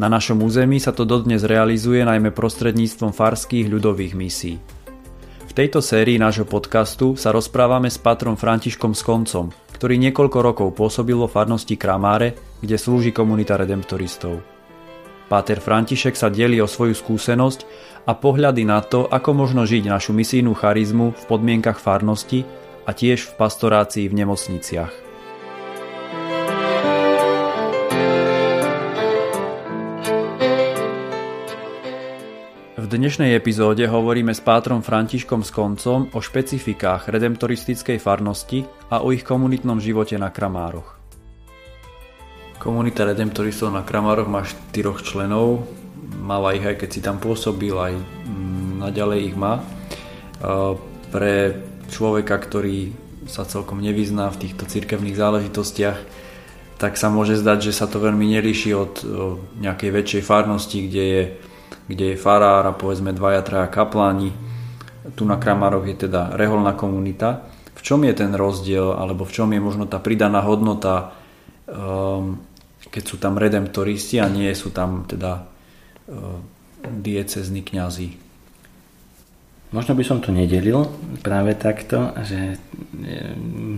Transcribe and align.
na 0.00 0.08
našom 0.08 0.40
území 0.40 0.80
sa 0.80 0.96
to 0.96 1.04
dodnes 1.04 1.44
realizuje 1.44 2.00
najmä 2.00 2.32
prostredníctvom 2.32 3.12
farských 3.12 3.68
ľudových 3.68 4.14
misí. 4.16 4.56
V 5.48 5.52
tejto 5.52 5.84
sérii 5.84 6.16
nášho 6.16 6.48
podcastu 6.48 7.12
sa 7.12 7.28
rozprávame 7.28 7.92
s 7.92 8.00
patrom 8.00 8.40
Františkom 8.40 8.96
Skoncom, 8.96 9.52
ktorý 9.76 10.00
niekoľko 10.00 10.38
rokov 10.40 10.68
pôsobil 10.72 11.12
vo 11.12 11.28
farnosti 11.28 11.76
Kramáre, 11.76 12.32
kde 12.64 12.80
slúži 12.80 13.12
komunita 13.12 13.60
redemptoristov. 13.60 14.40
Páter 15.28 15.60
František 15.60 16.16
sa 16.16 16.32
delí 16.32 16.56
o 16.60 16.68
svoju 16.68 16.96
skúsenosť 16.96 17.60
a 18.08 18.16
pohľady 18.16 18.64
na 18.64 18.80
to, 18.80 19.04
ako 19.04 19.36
možno 19.36 19.68
žiť 19.68 19.92
našu 19.92 20.16
misijnú 20.16 20.56
charizmu 20.56 21.12
v 21.12 21.22
podmienkach 21.28 21.76
farnosti 21.76 22.48
a 22.88 22.96
tiež 22.96 23.28
v 23.28 23.32
pastorácii 23.36 24.08
v 24.08 24.24
nemocniciach. 24.24 25.11
Dnešnej 32.98 33.32
epizóde 33.32 33.88
hovoríme 33.88 34.36
s 34.36 34.44
pátrom 34.44 34.84
Františkom 34.84 35.40
Skoncom 35.40 36.12
o 36.12 36.18
špecifikách 36.20 37.08
redemptoristickej 37.08 37.96
farnosti 37.96 38.68
a 38.92 39.00
o 39.00 39.16
ich 39.16 39.24
komunitnom 39.24 39.80
živote 39.80 40.20
na 40.20 40.28
Kramároch. 40.28 41.00
Komunita 42.60 43.08
redemptoristov 43.08 43.72
na 43.72 43.80
Kramároch 43.80 44.28
má 44.28 44.44
štyroch 44.44 45.00
členov, 45.00 45.64
mala 46.20 46.52
ich 46.52 46.64
aj 46.68 46.84
keď 46.84 46.88
si 46.92 47.00
tam 47.00 47.16
pôsobil, 47.16 47.72
aj 47.72 47.96
mm, 47.96 48.84
naďalej 48.84 49.18
ich 49.32 49.36
má. 49.40 49.58
E, 49.58 49.62
pre 51.08 51.64
človeka, 51.88 52.36
ktorý 52.36 52.92
sa 53.24 53.48
celkom 53.48 53.80
nevyzná 53.80 54.28
v 54.28 54.48
týchto 54.48 54.68
cirkevných 54.68 55.16
záležitostiach, 55.16 55.98
tak 56.76 56.98
sa 56.98 57.08
môže 57.08 57.38
zdať, 57.38 57.70
že 57.70 57.72
sa 57.72 57.86
to 57.86 58.02
veľmi 58.02 58.36
nelíši 58.36 58.70
od 58.74 58.94
nejakej 59.62 59.90
väčšej 59.94 60.22
farnosti, 60.26 60.90
kde 60.90 61.04
je 61.06 61.22
kde 61.88 62.14
je 62.14 62.20
farár 62.20 62.64
a 62.68 62.76
povedzme 62.76 63.12
dvaja, 63.12 63.42
traja 63.42 63.68
kapláni. 63.68 64.32
Tu 65.18 65.22
na 65.26 65.36
Kramároch 65.36 65.86
je 65.86 66.06
teda 66.08 66.34
reholná 66.38 66.72
komunita. 66.78 67.48
V 67.74 67.80
čom 67.82 68.06
je 68.06 68.14
ten 68.14 68.30
rozdiel, 68.32 68.94
alebo 68.94 69.26
v 69.26 69.34
čom 69.34 69.50
je 69.50 69.58
možno 69.58 69.90
tá 69.90 69.98
pridaná 69.98 70.44
hodnota, 70.46 71.16
um, 71.66 72.38
keď 72.86 73.02
sú 73.02 73.16
tam 73.18 73.34
redemptoristi 73.40 74.22
a 74.22 74.30
nie 74.30 74.52
sú 74.54 74.70
tam 74.70 75.08
teda 75.08 75.42
uh, 75.42 76.38
diecezní 76.86 77.66
kňazí? 77.66 78.22
Možno 79.72 79.96
by 79.96 80.04
som 80.04 80.20
to 80.20 80.36
nedelil 80.36 80.84
práve 81.24 81.56
takto, 81.56 82.12
že 82.28 82.60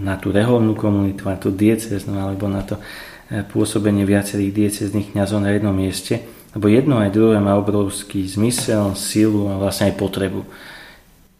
na 0.02 0.18
tú 0.18 0.34
reholnú 0.34 0.74
komunitu, 0.74 1.30
na 1.30 1.38
tú 1.38 1.54
dieceznú 1.54 2.18
alebo 2.18 2.50
na 2.50 2.66
to 2.66 2.82
eh, 3.30 3.46
pôsobenie 3.46 4.02
viacerých 4.02 4.50
diecezných 4.50 5.14
kňazov 5.14 5.46
na 5.46 5.54
jednom 5.54 5.70
mieste, 5.70 6.18
lebo 6.54 6.70
jedno 6.70 7.02
aj 7.02 7.10
druhé 7.10 7.42
má 7.42 7.58
obrovský 7.58 8.22
zmysel, 8.30 8.94
silu 8.94 9.50
a 9.50 9.58
vlastne 9.58 9.90
aj 9.90 9.98
potrebu. 9.98 10.46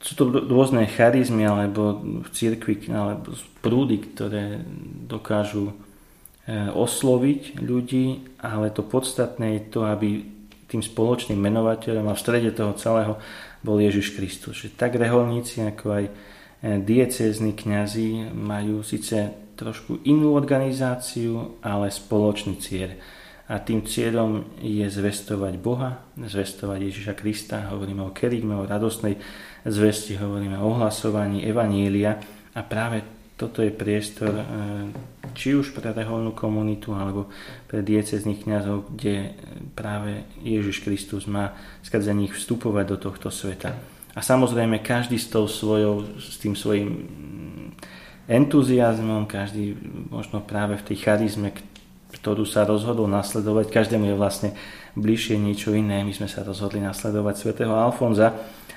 Sú 0.03 0.13
to 0.19 0.29
rôzne 0.29 0.85
charizmy 0.91 1.49
alebo 1.49 2.03
v 2.03 2.29
cirkvi 2.35 2.91
alebo 2.93 3.33
prúdy, 3.65 4.05
ktoré 4.05 4.61
dokážu 5.09 5.73
e, 5.73 5.75
osloviť 6.69 7.63
ľudí, 7.63 8.37
ale 8.43 8.69
to 8.75 8.85
podstatné 8.85 9.57
je 9.57 9.63
to, 9.73 9.81
aby 9.87 10.29
tým 10.69 10.83
spoločným 10.85 11.39
menovateľom 11.41 12.11
a 12.11 12.19
v 12.19 12.21
strede 12.21 12.51
toho 12.53 12.77
celého 12.77 13.17
bol 13.65 13.81
Ježiš 13.81 14.13
Kristus. 14.13 14.61
Že 14.61 14.77
tak 14.77 14.99
reholníci 14.99 15.65
ako 15.65 15.87
aj 15.89 16.05
e, 16.05 16.13
diecézni 16.85 17.57
kňazi 17.57 18.35
majú 18.35 18.85
síce 18.85 19.33
trošku 19.55 20.05
inú 20.05 20.35
organizáciu, 20.35 21.63
ale 21.63 21.89
spoločný 21.89 22.59
cieľ 22.61 22.99
a 23.45 23.61
tým 23.61 23.85
cieľom 23.85 24.57
je 24.65 24.89
zvestovať 24.89 25.61
Boha, 25.61 26.01
zvestovať 26.17 26.81
Ježiša 26.89 27.13
Krista, 27.13 27.69
hovoríme 27.69 28.01
o 28.01 28.17
kerigme, 28.17 28.57
o 28.57 28.65
radostnej 28.65 29.21
zvesti, 29.69 30.17
hovoríme 30.17 30.57
o 30.57 30.73
ohlasovaní 30.73 31.45
Evanília 31.45 32.17
a 32.57 32.61
práve 32.65 33.05
toto 33.35 33.61
je 33.61 33.75
priestor 33.75 34.31
e, 34.31 34.45
či 35.35 35.59
už 35.59 35.75
pre 35.75 35.91
reholnú 35.91 36.33
komunitu 36.33 36.95
alebo 36.95 37.29
pre 37.67 37.83
diecezných 37.83 38.47
kniazov, 38.47 38.95
kde 38.95 39.35
práve 39.75 40.25
Ježiš 40.41 40.87
Kristus 40.87 41.27
má 41.27 41.53
skrze 41.83 42.15
nich 42.15 42.33
vstupovať 42.33 42.85
do 42.95 42.97
tohto 42.97 43.29
sveta. 43.29 43.75
A 44.15 44.23
samozrejme 44.23 44.79
každý 44.81 45.19
s, 45.19 45.27
tou 45.27 45.51
svojou, 45.51 46.07
s 46.17 46.39
tým 46.39 46.55
svojim 46.55 47.11
entuziasmom, 48.31 49.27
každý 49.27 49.75
možno 50.09 50.39
práve 50.39 50.79
v 50.79 50.87
tej 50.95 50.97
charizme, 51.03 51.51
ktorú 52.15 52.47
sa 52.47 52.63
rozhodol 52.63 53.11
nasledovať. 53.11 53.75
Každému 53.75 54.15
je 54.15 54.17
vlastne 54.17 54.51
bližšie 54.95 55.35
niečo 55.35 55.75
iné. 55.75 56.07
My 56.07 56.15
sme 56.15 56.31
sa 56.31 56.47
rozhodli 56.47 56.79
nasledovať 56.79 57.35
svätého 57.35 57.75
Alfonza 57.75 58.33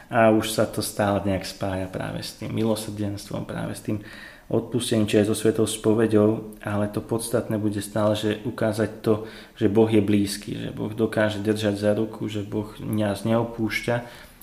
a 0.10 0.34
už 0.34 0.50
sa 0.50 0.66
to 0.66 0.82
stále 0.82 1.22
nejak 1.24 1.46
spája 1.46 1.86
práve 1.92 2.26
s 2.26 2.40
tým 2.42 2.52
milosrdenstvom, 2.56 3.46
práve 3.46 3.76
s 3.78 3.86
tým 3.86 4.02
odpustením, 4.48 5.12
či 5.12 5.20
aj 5.20 5.28
so 5.28 5.36
svetou 5.36 5.68
spovedou, 5.68 6.56
ale 6.64 6.88
to 6.88 7.04
podstatné 7.04 7.60
bude 7.60 7.84
stále, 7.84 8.16
že 8.16 8.40
ukázať 8.48 9.04
to, 9.04 9.28
že 9.60 9.68
Boh 9.68 9.92
je 9.92 10.00
blízky, 10.00 10.56
že 10.56 10.72
Boh 10.72 10.96
dokáže 10.96 11.44
držať 11.44 11.76
za 11.76 11.92
ruku, 11.92 12.32
že 12.32 12.48
Boh 12.48 12.72
nás 12.80 13.28
neopúšťa, 13.28 13.96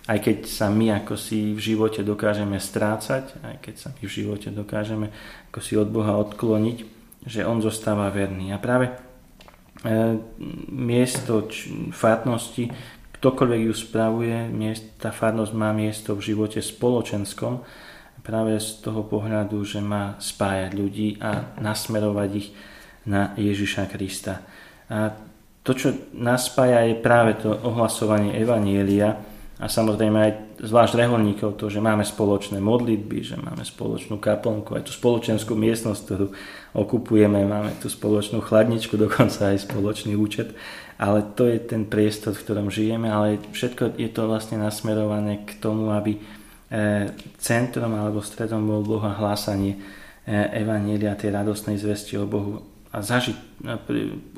aj 0.04 0.18
keď 0.20 0.38
sa 0.44 0.68
my 0.68 1.00
ako 1.00 1.16
si 1.16 1.56
v 1.56 1.60
živote 1.72 2.04
dokážeme 2.04 2.60
strácať, 2.60 3.40
aj 3.40 3.56
keď 3.64 3.74
sa 3.80 3.88
my 3.96 4.04
v 4.04 4.12
živote 4.12 4.52
dokážeme 4.52 5.08
ako 5.48 5.58
si 5.64 5.72
od 5.80 5.88
Boha 5.88 6.20
odkloniť, 6.20 6.93
že 7.24 7.44
on 7.44 7.60
zostáva 7.64 8.12
verný. 8.12 8.52
A 8.52 8.60
práve 8.60 8.92
e, 8.92 8.94
miesto 10.72 11.48
farnosti, 11.90 12.68
ktokoľvek 13.20 13.60
ju 13.64 13.74
spravuje, 13.74 14.36
tá 15.00 15.08
farnosť 15.08 15.52
má 15.56 15.72
miesto 15.72 16.12
v 16.12 16.32
živote 16.32 16.60
spoločenskom, 16.60 17.64
práve 18.24 18.56
z 18.56 18.80
toho 18.80 19.04
pohľadu, 19.04 19.60
že 19.68 19.84
má 19.84 20.16
spájať 20.16 20.70
ľudí 20.72 21.20
a 21.20 21.60
nasmerovať 21.60 22.30
ich 22.32 22.48
na 23.04 23.36
Ježiša 23.36 23.84
Krista. 23.92 24.40
A 24.88 25.12
to, 25.64 25.72
čo 25.76 26.12
nás 26.16 26.48
spája, 26.48 26.88
je 26.88 27.00
práve 27.00 27.36
to 27.40 27.52
ohlasovanie 27.52 28.36
Evanielia, 28.36 29.16
a 29.54 29.70
samozrejme 29.70 30.18
aj 30.18 30.32
zvlášť 30.66 30.98
reholníkov 30.98 31.54
to, 31.54 31.70
že 31.70 31.78
máme 31.78 32.02
spoločné 32.02 32.58
modlitby, 32.58 33.22
že 33.22 33.38
máme 33.38 33.62
spoločnú 33.62 34.18
kaplnku, 34.18 34.74
aj 34.74 34.90
tú 34.90 34.92
spoločenskú 34.92 35.54
miestnosť, 35.54 36.00
ktorú 36.02 36.26
okupujeme, 36.74 37.46
máme 37.46 37.78
tú 37.78 37.86
spoločnú 37.86 38.42
chladničku, 38.42 38.98
dokonca 39.06 39.54
aj 39.54 39.62
spoločný 39.70 40.18
účet, 40.18 40.50
ale 40.98 41.22
to 41.38 41.46
je 41.46 41.62
ten 41.62 41.86
priestor, 41.86 42.34
v 42.34 42.42
ktorom 42.42 42.66
žijeme, 42.66 43.06
ale 43.06 43.38
všetko 43.54 43.94
je 43.94 44.10
to 44.10 44.26
vlastne 44.26 44.58
nasmerované 44.58 45.46
k 45.46 45.54
tomu, 45.62 45.94
aby 45.94 46.18
e, 46.18 46.20
centrom 47.38 47.94
alebo 47.94 48.26
stredom 48.26 48.66
bol 48.66 48.82
Boha 48.82 49.14
hlásanie 49.14 49.78
e, 50.26 50.58
Evanielia, 50.58 51.14
tej 51.14 51.30
radostnej 51.30 51.78
zvesti 51.78 52.18
o 52.18 52.26
Bohu 52.26 52.74
a 52.94 53.02
zažiť, 53.02 53.62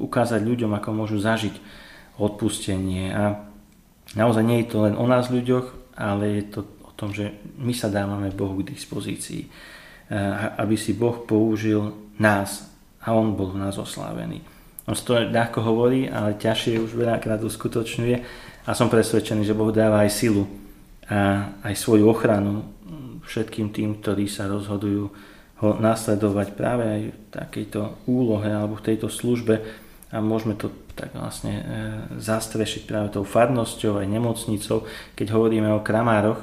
ukázať 0.01 0.41
ľuďom, 0.41 0.73
ako 0.81 0.89
môžu 0.93 1.21
zažiť 1.21 1.57
odpustenie. 2.17 3.13
A 3.13 3.46
naozaj 4.15 4.45
nie 4.47 4.63
je 4.63 4.71
to 4.71 4.87
len 4.87 4.95
o 4.95 5.07
nás 5.09 5.33
ľuďoch, 5.33 5.97
ale 5.99 6.39
je 6.39 6.45
to 6.53 6.61
o 6.85 6.93
tom, 6.95 7.11
že 7.11 7.35
my 7.59 7.73
sa 7.73 7.91
dávame 7.91 8.31
Bohu 8.31 8.61
k 8.63 8.71
dispozícii. 8.71 9.49
Aby 10.61 10.79
si 10.79 10.95
Boh 10.95 11.27
použil 11.27 11.91
nás 12.23 12.71
a 13.03 13.11
On 13.11 13.35
bol 13.35 13.51
v 13.51 13.67
nás 13.67 13.75
oslávený. 13.75 14.39
On 14.87 14.95
to 14.95 15.19
ľahko 15.19 15.67
hovorí, 15.67 16.07
ale 16.07 16.39
ťažšie 16.39 16.79
už 16.79 16.95
veľakrát 16.95 17.43
uskutočňuje 17.43 18.17
a 18.67 18.71
som 18.71 18.87
presvedčený, 18.87 19.43
že 19.43 19.59
Boh 19.59 19.75
dáva 19.75 20.07
aj 20.07 20.11
silu 20.15 20.47
a 21.11 21.51
aj 21.67 21.75
svoju 21.75 22.07
ochranu 22.07 22.63
všetkým 23.27 23.75
tým, 23.75 23.99
ktorí 23.99 24.31
sa 24.31 24.47
rozhodujú 24.47 25.11
ho 25.57 25.71
nasledovať 25.81 26.49
práve 26.55 26.85
aj 26.87 27.03
v 27.11 27.17
takejto 27.35 27.81
úlohe 28.07 28.47
alebo 28.47 28.79
v 28.79 28.87
tejto 28.93 29.11
službe 29.11 29.86
a 30.15 30.23
môžeme 30.23 30.55
to 30.55 30.71
tak 30.95 31.13
vlastne 31.13 31.55
e, 31.61 31.63
zastrešiť 32.17 32.89
práve 32.89 33.13
tou 33.13 33.27
farnosťou 33.27 34.01
aj 34.01 34.07
nemocnicou, 34.09 34.87
keď 35.19 35.27
hovoríme 35.35 35.69
o 35.75 35.85
kramároch, 35.85 36.41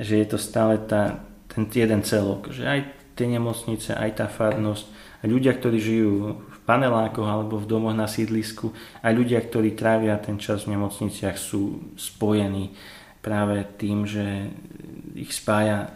že 0.00 0.22
je 0.22 0.26
to 0.26 0.38
stále 0.40 0.80
tá, 0.80 1.20
ten 1.50 1.68
jeden 1.68 2.00
celok, 2.00 2.48
že 2.48 2.64
aj 2.64 2.80
tie 3.18 3.28
nemocnice, 3.28 3.92
aj 3.92 4.10
tá 4.16 4.26
farnosť, 4.30 4.86
aj 5.22 5.28
ľudia, 5.28 5.52
ktorí 5.52 5.78
žijú 5.78 6.40
v 6.40 6.58
panelákoch 6.64 7.28
alebo 7.28 7.60
v 7.60 7.68
domoch 7.68 7.92
na 7.92 8.08
sídlisku, 8.08 8.72
aj 9.04 9.12
ľudia, 9.12 9.44
ktorí 9.44 9.76
trávia 9.76 10.16
ten 10.16 10.40
čas 10.40 10.64
v 10.64 10.78
nemocniciach 10.78 11.36
sú 11.36 11.92
spojení 12.00 12.72
práve 13.20 13.62
tým, 13.78 14.08
že 14.08 14.50
ich 15.14 15.30
spája 15.30 15.92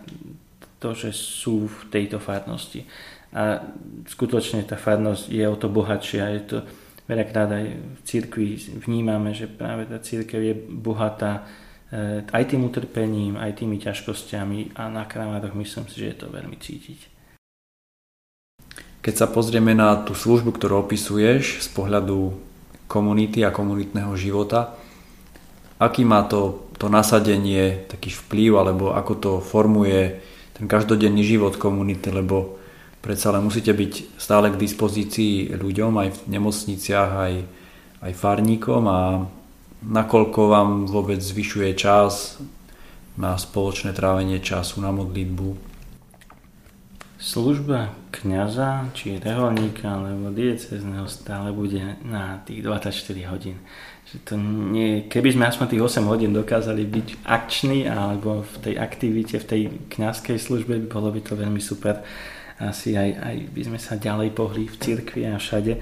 to, 0.78 0.92
že 0.92 1.10
sú 1.16 1.66
v 1.66 1.80
tejto 1.88 2.20
farnosti. 2.20 2.84
A 3.32 3.64
skutočne 4.06 4.62
tá 4.62 4.78
farnosť 4.78 5.32
je 5.32 5.44
o 5.48 5.56
to 5.58 5.66
bohatšia. 5.66 6.36
Je 6.38 6.42
to 6.46 6.58
veľakrát 7.06 7.50
aj 7.50 7.64
v 7.74 8.00
cirkvi 8.02 8.58
vnímame, 8.82 9.32
že 9.32 9.46
práve 9.46 9.86
tá 9.86 10.02
církev 10.02 10.40
je 10.42 10.54
bohatá 10.54 11.46
e, 11.90 12.22
aj 12.26 12.44
tým 12.50 12.66
utrpením, 12.66 13.38
aj 13.38 13.62
tými 13.62 13.78
ťažkosťami 13.78 14.74
a 14.74 14.90
na 14.90 15.06
kramároch 15.06 15.54
myslím 15.54 15.86
si, 15.86 16.02
že 16.02 16.10
je 16.12 16.16
to 16.18 16.26
veľmi 16.30 16.58
cítiť. 16.58 17.00
Keď 19.06 19.14
sa 19.14 19.30
pozrieme 19.30 19.70
na 19.70 19.94
tú 20.02 20.18
službu, 20.18 20.50
ktorú 20.58 20.82
opisuješ 20.82 21.62
z 21.62 21.68
pohľadu 21.70 22.34
komunity 22.90 23.46
a 23.46 23.54
komunitného 23.54 24.10
života, 24.18 24.74
aký 25.78 26.02
má 26.02 26.26
to, 26.26 26.66
to 26.74 26.90
nasadenie, 26.90 27.86
taký 27.86 28.10
vplyv, 28.10 28.58
alebo 28.58 28.84
ako 28.90 29.12
to 29.14 29.32
formuje 29.38 30.18
ten 30.58 30.66
každodenný 30.66 31.22
život 31.22 31.54
komunity, 31.54 32.10
lebo 32.10 32.58
predsa 33.00 33.32
len 33.32 33.46
musíte 33.46 33.70
byť 33.70 34.18
stále 34.18 34.50
k 34.50 34.60
dispozícii 34.60 35.54
ľuďom 35.54 35.92
aj 36.00 36.08
v 36.10 36.20
nemocniciach, 36.36 37.10
aj, 37.16 37.34
aj 38.02 38.12
farníkom 38.14 38.82
a 38.88 39.26
nakoľko 39.84 40.40
vám 40.50 40.70
vôbec 40.90 41.20
zvyšuje 41.22 41.70
čas 41.78 42.40
na 43.16 43.36
spoločné 43.40 43.96
trávenie 43.96 44.40
času, 44.44 44.84
na 44.84 44.92
modlitbu. 44.92 45.76
Služba 47.16 47.96
kňaza, 48.12 48.92
či 48.92 49.16
reholníka, 49.16 49.88
alebo 49.88 50.28
diecezného 50.28 51.08
stále 51.08 51.48
bude 51.48 51.96
na 52.04 52.44
tých 52.44 52.60
24 52.60 53.32
hodín. 53.32 53.56
Že 54.12 54.16
to 54.22 54.34
nie, 54.70 55.08
keby 55.08 55.32
sme 55.32 55.48
aspoň 55.48 55.66
tých 55.74 55.84
8 55.96 56.12
hodín 56.12 56.36
dokázali 56.36 56.84
byť 56.84 57.08
akční 57.24 57.88
alebo 57.88 58.44
v 58.44 58.56
tej 58.68 58.74
aktivite, 58.76 59.40
v 59.40 59.48
tej 59.48 59.62
kňazskej 59.96 60.36
službe, 60.36 60.86
bolo 60.86 61.08
by 61.08 61.20
to 61.24 61.34
veľmi 61.34 61.58
super. 61.58 62.04
Asi 62.56 62.96
aj, 62.96 63.10
aj 63.20 63.36
by 63.52 63.62
sme 63.68 63.78
sa 63.80 64.00
ďalej 64.00 64.32
pohli 64.32 64.64
v 64.64 64.76
cirkvi 64.80 65.28
a 65.28 65.36
všade. 65.36 65.76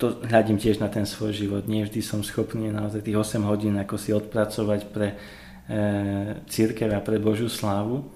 To 0.00 0.20
hľadím 0.24 0.56
tiež 0.56 0.80
na 0.80 0.88
ten 0.88 1.04
svoj 1.04 1.36
život. 1.36 1.68
Nie 1.68 1.84
vždy 1.84 2.00
som 2.00 2.24
schopný 2.24 2.72
naozaj 2.72 3.04
tých 3.04 3.16
8 3.16 3.44
hodín 3.44 3.76
ako 3.76 3.96
si 4.00 4.12
odpracovať 4.12 4.80
pre 4.92 5.08
e, 5.12 5.16
církev 6.48 6.88
a 6.92 7.00
pre 7.04 7.20
Božiu 7.20 7.48
slávu, 7.52 8.08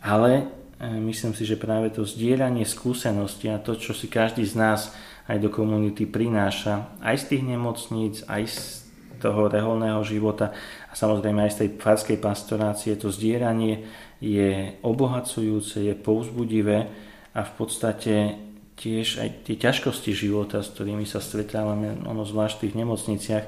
ale 0.00 0.44
e, 0.80 0.88
myslím 1.08 1.32
si, 1.36 1.44
že 1.44 1.60
práve 1.60 1.92
to 1.92 2.04
zdieľanie 2.04 2.64
skúsenosti 2.64 3.48
a 3.48 3.60
to, 3.60 3.76
čo 3.76 3.92
si 3.92 4.08
každý 4.08 4.44
z 4.44 4.56
nás 4.56 4.92
aj 5.28 5.40
do 5.40 5.48
komunity 5.48 6.04
prináša, 6.08 6.92
aj 7.00 7.16
z 7.16 7.24
tých 7.36 7.42
nemocníc, 7.44 8.14
aj 8.28 8.42
z 8.48 8.81
toho 9.22 9.46
reholného 9.46 10.02
života 10.02 10.50
a 10.90 10.92
samozrejme 10.98 11.46
aj 11.46 11.52
z 11.54 11.58
tej 11.62 11.68
farskej 11.78 12.18
pastorácie. 12.18 12.98
To 12.98 13.14
zdieranie 13.14 13.86
je 14.18 14.74
obohacujúce, 14.82 15.78
je 15.78 15.94
povzbudivé 15.94 16.90
a 17.32 17.46
v 17.46 17.52
podstate 17.54 18.34
tiež 18.74 19.22
aj 19.22 19.46
tie 19.46 19.54
ťažkosti 19.54 20.10
života, 20.10 20.58
s 20.58 20.74
ktorými 20.74 21.06
sa 21.06 21.22
stretávame, 21.22 22.02
ono 22.02 22.26
zvlášť 22.26 22.54
v 22.58 22.62
tých 22.66 22.78
nemocniciach, 22.82 23.46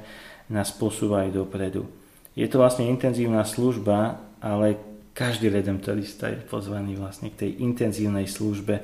nás 0.55 0.71
posúvajú 0.77 1.35
dopredu. 1.35 1.91
Je 2.39 2.47
to 2.47 2.63
vlastne 2.63 2.87
intenzívna 2.87 3.43
služba, 3.43 4.23
ale 4.39 4.79
každý 5.15 5.51
redemptorista 5.51 6.31
je 6.31 6.43
pozvaný 6.43 6.99
vlastne 6.99 7.31
k 7.31 7.47
tej 7.47 7.51
intenzívnej 7.63 8.27
službe 8.27 8.83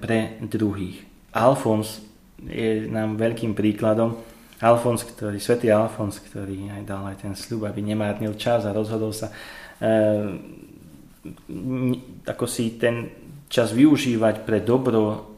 pre 0.00 0.18
druhých. 0.40 1.02
Alfons 1.34 2.00
je 2.40 2.86
nám 2.88 3.18
veľkým 3.18 3.52
príkladom. 3.52 4.16
Alfons, 4.64 5.04
ktorý, 5.04 5.36
svätý 5.36 5.68
Alfons, 5.68 6.16
ktorý 6.20 6.72
aj 6.72 6.82
dal 6.88 7.04
aj 7.12 7.16
ten 7.28 7.34
sľub, 7.36 7.68
aby 7.68 7.84
nemárnil 7.84 8.32
čas 8.40 8.64
a 8.64 8.72
rozhodol 8.72 9.12
sa 9.12 9.28
e, 9.28 9.34
ako 12.24 12.44
si 12.48 12.80
ten 12.80 13.12
čas 13.52 13.76
využívať 13.76 14.48
pre 14.48 14.64
dobro 14.64 15.34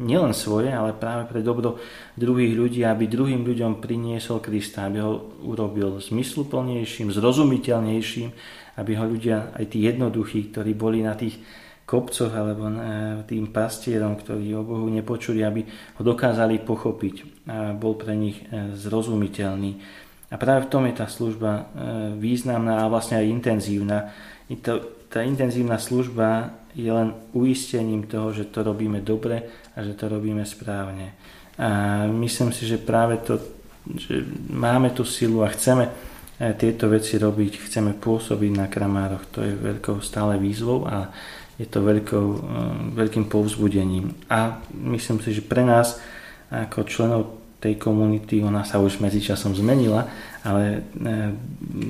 nielen 0.00 0.32
svoje, 0.32 0.72
ale 0.72 0.96
práve 0.96 1.28
pre 1.28 1.44
dobro 1.44 1.76
druhých 2.16 2.56
ľudí, 2.56 2.80
aby 2.80 3.04
druhým 3.04 3.44
ľuďom 3.44 3.80
priniesol 3.80 4.40
Krista, 4.40 4.88
aby 4.88 5.04
ho 5.04 5.36
urobil 5.44 6.00
zmysluplnejším, 6.00 7.12
zrozumiteľnejším, 7.12 8.28
aby 8.80 8.92
ho 8.96 9.04
ľudia, 9.04 9.52
aj 9.52 9.64
tí 9.68 9.84
jednoduchí, 9.84 10.48
ktorí 10.48 10.72
boli 10.72 11.04
na 11.04 11.12
tých 11.12 11.36
kopcoch 11.92 12.32
alebo 12.32 12.72
tým 13.28 13.52
pastierom, 13.52 14.16
ktorí 14.16 14.56
o 14.56 14.64
Bohu 14.64 14.88
nepočuli, 14.88 15.44
aby 15.44 15.60
ho 15.68 16.02
dokázali 16.02 16.64
pochopiť 16.64 17.44
a 17.52 17.76
bol 17.76 18.00
pre 18.00 18.16
nich 18.16 18.40
e, 18.48 18.72
zrozumiteľný. 18.72 19.76
A 20.32 20.40
práve 20.40 20.64
v 20.64 20.70
tom 20.72 20.88
je 20.88 20.94
tá 20.96 21.04
služba 21.04 21.52
e, 21.52 21.62
významná 22.16 22.80
a 22.80 22.88
vlastne 22.88 23.20
aj 23.20 23.28
intenzívna. 23.28 24.08
I 24.48 24.56
to, 24.56 25.04
tá 25.12 25.20
intenzívna 25.20 25.76
služba 25.76 26.56
je 26.72 26.88
len 26.88 27.12
uistením 27.36 28.08
toho, 28.08 28.32
že 28.32 28.48
to 28.48 28.64
robíme 28.64 29.04
dobre 29.04 29.44
a 29.76 29.84
že 29.84 29.92
to 29.92 30.08
robíme 30.08 30.48
správne. 30.48 31.12
A 31.60 32.08
myslím 32.08 32.56
si, 32.56 32.64
že 32.64 32.80
práve 32.80 33.20
to, 33.20 33.36
že 33.84 34.24
máme 34.48 34.96
tú 34.96 35.04
silu 35.04 35.44
a 35.44 35.52
chceme 35.52 35.84
e, 35.84 35.92
tieto 36.56 36.88
veci 36.88 37.20
robiť, 37.20 37.68
chceme 37.68 37.92
pôsobiť 38.00 38.52
na 38.56 38.66
kramároch, 38.72 39.28
to 39.28 39.44
je 39.44 39.52
veľkou 39.52 40.00
stále 40.00 40.40
výzvou 40.40 40.88
a 40.88 41.12
je 41.62 41.66
to 41.70 41.78
veľkou, 41.78 42.26
eh, 42.26 42.40
veľkým 42.98 43.30
povzbudením. 43.30 44.10
A 44.26 44.58
myslím 44.74 45.22
si, 45.22 45.38
že 45.38 45.46
pre 45.46 45.62
nás 45.62 46.02
ako 46.50 46.84
členov 46.84 47.22
tej 47.62 47.78
komunity, 47.78 48.42
ona 48.42 48.66
sa 48.66 48.82
už 48.82 48.98
medzičasom 48.98 49.54
zmenila, 49.54 50.10
ale 50.42 50.82
eh, 50.82 51.30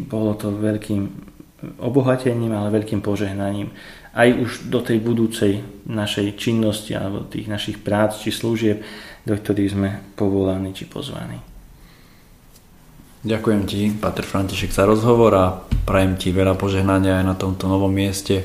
bolo 0.05 0.37
to 0.37 0.53
veľkým 0.53 1.33
obohatením, 1.81 2.53
ale 2.53 2.75
veľkým 2.75 3.01
požehnaním. 3.01 3.73
Aj 4.13 4.29
už 4.29 4.69
do 4.69 4.85
tej 4.85 5.01
budúcej 5.01 5.65
našej 5.89 6.37
činnosti 6.37 6.93
alebo 6.93 7.25
tých 7.25 7.49
našich 7.49 7.81
prác 7.81 8.21
či 8.21 8.29
služieb, 8.29 8.85
do 9.25 9.33
ktorých 9.33 9.73
sme 9.73 9.91
povolaní 10.19 10.77
či 10.77 10.85
pozvaní. 10.85 11.41
Ďakujem 13.23 13.63
ti, 13.71 13.87
Pater 13.95 14.27
František, 14.27 14.75
za 14.75 14.83
rozhovor 14.83 15.33
a 15.39 15.63
prajem 15.87 16.19
ti 16.19 16.35
veľa 16.35 16.59
požehnania 16.59 17.23
aj 17.23 17.25
na 17.25 17.37
tomto 17.39 17.71
novom 17.71 17.95
mieste 17.95 18.43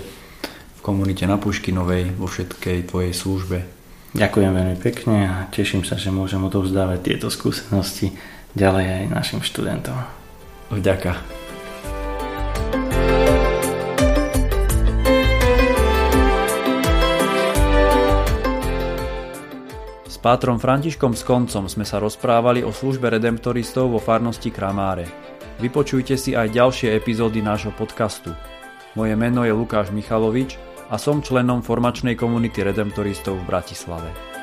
komunite 0.88 1.28
na 1.28 1.36
Puškinovej, 1.36 2.16
vo 2.16 2.32
všetkej 2.32 2.88
tvojej 2.88 3.12
službe. 3.12 3.68
Ďakujem 4.16 4.52
veľmi 4.56 4.78
pekne 4.80 5.28
a 5.28 5.36
teším 5.52 5.84
sa, 5.84 6.00
že 6.00 6.16
môžem 6.16 6.40
odovzdávať 6.40 7.04
tieto 7.04 7.28
skúsenosti 7.28 8.16
ďalej 8.56 9.04
aj 9.04 9.04
našim 9.12 9.44
študentom. 9.44 10.00
Vďaka. 10.72 11.20
S 20.08 20.16
pátrom 20.24 20.56
Františkom 20.56 21.20
Skoncom 21.20 21.68
sme 21.68 21.84
sa 21.84 22.00
rozprávali 22.00 22.64
o 22.64 22.72
službe 22.72 23.12
redemptoristov 23.12 23.92
vo 23.92 24.00
farnosti 24.00 24.56
Kramáre. 24.56 25.04
Vypočujte 25.60 26.16
si 26.16 26.32
aj 26.32 26.56
ďalšie 26.56 26.96
epizódy 26.96 27.44
nášho 27.44 27.76
podcastu. 27.76 28.32
Moje 28.96 29.14
meno 29.20 29.44
je 29.44 29.52
Lukáš 29.52 29.92
Michalovič 29.92 30.67
a 30.88 30.96
som 30.96 31.20
členom 31.20 31.60
formačnej 31.60 32.16
komunity 32.16 32.64
redemptoristov 32.64 33.44
v 33.44 33.48
Bratislave. 33.48 34.37